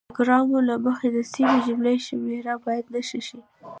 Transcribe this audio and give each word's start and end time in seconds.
د 0.09 0.11
ګرامر 0.17 0.61
له 0.69 0.75
مخې 0.85 1.07
د 1.11 1.17
سمې 1.31 1.57
جملې 1.67 1.95
شمیره 2.07 2.53
باید 2.65 2.85
نښه 2.93 3.19
شي. 3.27 3.39